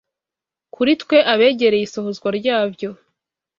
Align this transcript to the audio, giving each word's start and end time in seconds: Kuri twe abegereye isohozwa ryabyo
Kuri 0.73 0.91
twe 1.01 1.17
abegereye 1.33 1.83
isohozwa 1.87 2.27
ryabyo 2.37 2.89